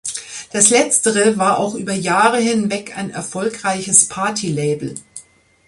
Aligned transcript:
Das 0.51 0.71
letztere 0.71 1.37
war 1.37 1.59
auch 1.59 1.75
über 1.75 1.93
Jahre 1.93 2.39
hinweg 2.39 2.97
ein 2.97 3.11
erfolgreiches 3.11 4.07
Party-Label. 4.07 4.95